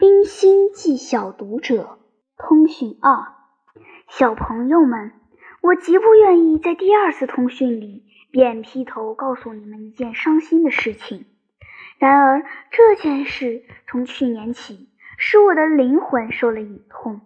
[0.00, 1.98] 冰心记小读者
[2.38, 3.34] 通讯二，
[4.08, 5.12] 小朋友们，
[5.60, 11.26] 我极不愿意在第二次通讯里便劈头告诉你们一件伤心的事情。
[11.98, 14.88] 然而这件事从去年起，
[15.18, 17.20] 使我的灵魂受了隐痛，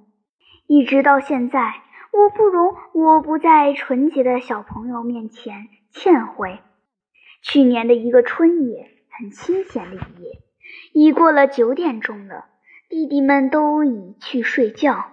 [0.66, 1.74] 一直到现在，
[2.10, 6.58] 我不容我不在纯洁的小朋友面前忏悔。
[7.40, 10.40] 去年的一个春夜，很清闲的一夜，
[10.92, 12.46] 已过了九点钟了。
[12.88, 15.06] 弟弟们都已去睡觉，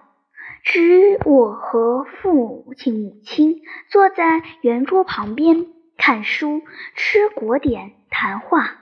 [0.63, 5.65] 只我和父亲、母亲坐在圆桌旁边
[5.97, 6.61] 看书、
[6.95, 8.77] 吃果点、谈话。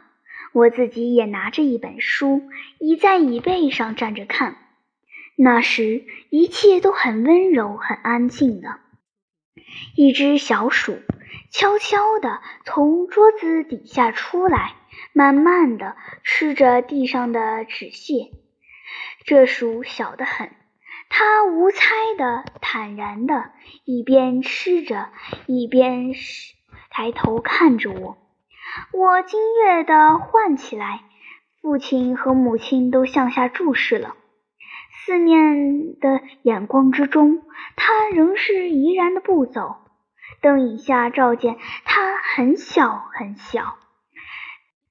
[0.52, 2.41] 我自己也拿着一本书，
[2.80, 4.58] 倚在椅背上站着看。
[5.35, 8.80] 那时一切都很温柔、很安静的。
[9.96, 10.98] 一只小鼠
[11.52, 14.74] 悄悄地从桌子底下出来，
[15.13, 18.32] 慢慢地吃着地上的纸屑。
[19.26, 20.52] 这鼠小得很，
[21.10, 21.85] 它无猜
[22.18, 23.52] 的、坦然的，
[23.85, 25.10] 一边吃着，
[25.46, 26.13] 一边
[26.90, 28.18] 抬头看着我。
[28.93, 31.02] 我惊跃的唤起来，
[31.62, 34.16] 父亲和母亲都向下注视了。
[35.05, 37.43] 思念的眼光之中，
[37.76, 39.77] 它仍是怡然的步走。
[40.41, 43.76] 灯影下照见它很小很小，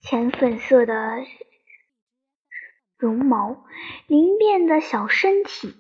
[0.01, 1.25] 浅粉色的。
[2.99, 3.65] 绒毛
[4.09, 5.73] 灵便的小身体，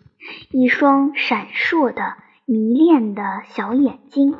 [0.53, 2.17] 一双闪烁的
[2.47, 4.39] 迷恋的小眼睛。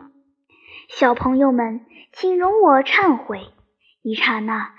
[0.89, 3.41] 小朋友们，请容我忏悔。
[4.03, 4.75] 一刹那，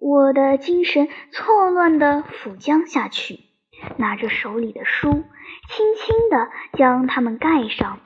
[0.00, 3.40] 我的精神错乱的俯将下去，
[3.98, 8.00] 拿着手里的书，轻轻地将它们盖上。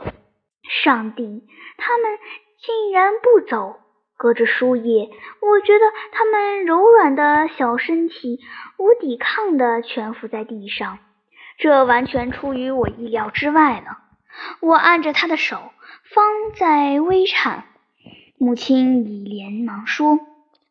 [0.82, 2.18] 上帝，他们
[2.60, 3.76] 竟然不走！
[4.16, 5.10] 隔着书页，
[5.40, 8.38] 我觉得他们柔软的小身体
[8.78, 10.98] 无抵抗地蜷伏在地上，
[11.58, 13.98] 这完全出于我意料之外了。
[14.60, 15.72] 我按着他的手，
[16.14, 17.64] 方在微颤。
[18.38, 20.18] 母亲已连忙说：“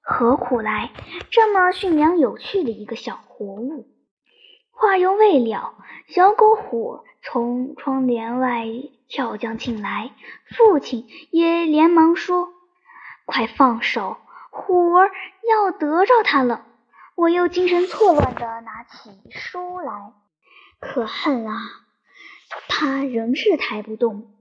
[0.02, 0.92] 何苦来？
[1.30, 3.88] 这么驯良有趣的一个小活物。”
[4.72, 5.76] 话犹未了，
[6.08, 8.66] 小狗虎从窗帘外
[9.08, 10.12] 跳将进来，
[10.58, 12.50] 父亲也连忙说。
[13.26, 14.18] 快放手！
[14.50, 15.10] 虎儿
[15.50, 16.66] 要得着他了。
[17.16, 20.14] 我又精神错乱地拿起书来，
[20.80, 21.58] 可恨啊！
[22.68, 24.34] 他仍是抬不动。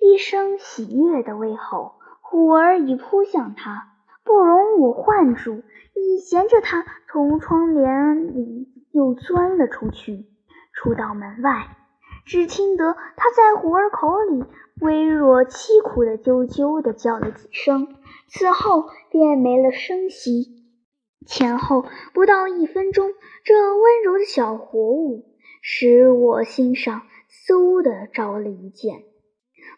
[0.00, 3.94] 一声喜悦的威吼，虎儿已扑向他，
[4.24, 5.62] 不容我唤住，
[5.94, 10.26] 已衔着他从窗帘里又钻了出去，
[10.72, 11.76] 出到门外。
[12.28, 14.44] 只听得他在虎儿口里
[14.82, 17.96] 微弱凄苦的啾啾地叫了几声。
[18.28, 20.62] 此后便没了声息。
[21.26, 25.24] 前后不到一分钟，这温柔的小活物
[25.62, 27.02] 使我心上
[27.46, 29.04] 嗖的着了一箭。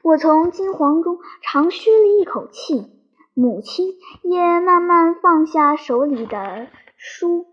[0.03, 2.91] 我从惊惶中长吁了一口气，
[3.33, 7.47] 母亲也慢慢放下手里的书，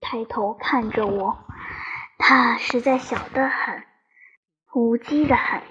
[0.00, 1.38] 抬头看着我。
[2.20, 3.82] 她实在小得很，
[4.74, 5.62] 无稽的很，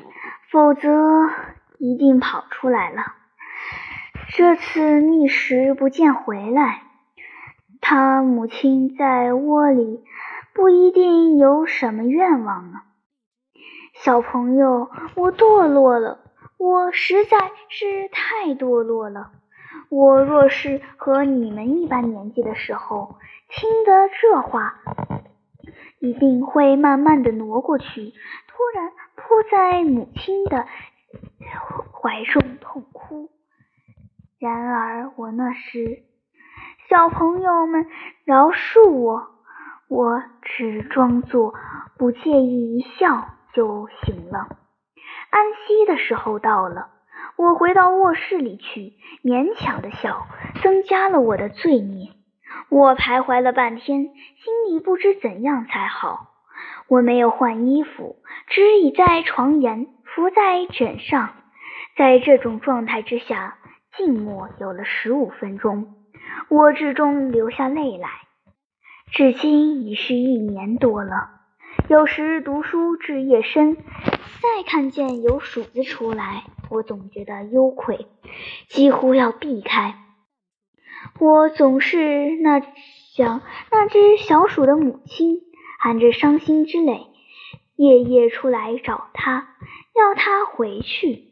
[0.52, 1.30] 否则
[1.78, 3.14] 一定跑出来了。
[4.36, 6.82] 这次觅食不见回来，
[7.80, 10.04] 他母亲在窝里
[10.54, 12.82] 不一定有什么愿望呢。
[13.94, 16.20] 小朋友，我堕落了，
[16.58, 17.38] 我实在
[17.70, 19.32] 是太堕落了。
[19.90, 23.18] 我若是和你们一般年纪的时候
[23.48, 24.76] 听得这话，
[26.00, 28.14] 一定会慢慢的挪过去，
[28.48, 30.66] 突然扑在母亲的
[31.92, 33.30] 怀中痛哭。
[34.40, 36.04] 然而我那时，
[36.90, 37.86] 小朋友们
[38.24, 39.28] 饶恕我，
[39.90, 41.54] 我只装作
[41.98, 44.58] 不介意一笑就行了。
[45.30, 46.92] 安息的时候到了，
[47.36, 50.28] 我回到卧室里去，勉强的笑，
[50.64, 52.14] 增加了我的罪孽。
[52.70, 54.14] 我徘徊了半天，心
[54.70, 56.28] 里不知怎样才好。
[56.88, 58.18] 我没有换衣服，
[58.48, 61.30] 只倚在床沿，伏在枕上，
[61.98, 63.56] 在这种状态之下。
[63.98, 65.96] 静默有了十五分钟，
[66.48, 68.08] 我至终流下泪来。
[69.12, 71.32] 至今已是一年多了。
[71.88, 78.08] 有时读书至夜深，再看见有鼠子出来，我总觉得羞愧，
[78.68, 79.96] 几乎要避开。
[81.20, 82.62] 我总是那
[83.16, 83.42] 想
[83.72, 85.42] 那只小鼠的母亲，
[85.80, 87.08] 含着伤心之泪，
[87.76, 89.48] 夜夜出来找它，
[89.96, 91.26] 要它回去。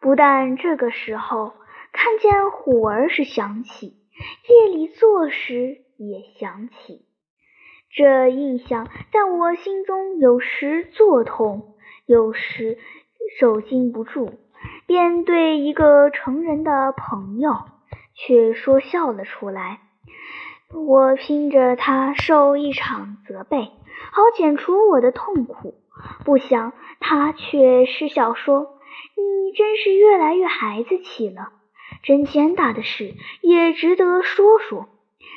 [0.00, 1.52] 不但这个时候。
[1.92, 3.96] 看见虎儿时想起，
[4.48, 7.04] 夜里坐时也想起。
[7.90, 11.74] 这印象在我心中有时作痛，
[12.06, 12.78] 有时
[13.40, 14.34] 手禁不住，
[14.86, 17.56] 便对一个成人的朋友
[18.26, 19.80] 却说笑了出来。
[20.72, 23.72] 我拼着他受一场责备，
[24.12, 25.74] 好减除我的痛苦，
[26.24, 28.78] 不想他却失笑说
[29.16, 31.52] ：“你真是越来越孩子气了。
[32.02, 34.88] 真奸大的事也值得说说。”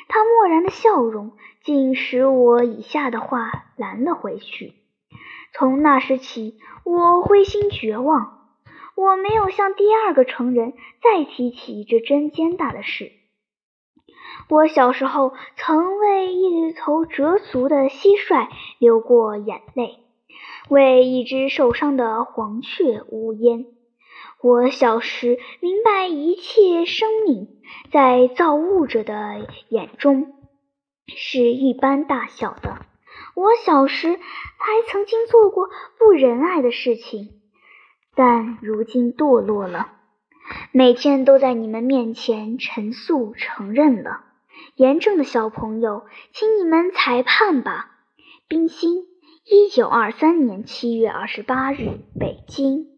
[0.06, 1.32] 他漠然的笑容
[1.62, 4.74] 竟使我以下的话拦了回去。
[5.52, 8.43] 从那时起，我灰心绝望，
[8.96, 13.12] 我没有向第二个成人再提起这真奸大的事。
[14.48, 18.48] 我小时候曾为一头折足的蟋蟀
[18.78, 19.98] 流过眼泪，
[20.68, 23.66] 为一只受伤的黄雀呜咽。
[24.42, 27.48] 我小时明白，一切生命
[27.90, 30.34] 在造物者的眼中
[31.06, 32.76] 是一般大小的。
[33.34, 37.30] 我小时还曾经做过不仁爱的事情，
[38.14, 39.88] 但如今堕落了，
[40.72, 44.20] 每天都在你们面前陈述承认了。
[44.76, 47.90] 严正的小朋友，请你们裁判吧。
[48.46, 49.04] 冰心，
[49.44, 52.93] 一九二三年七月二十八日，北京。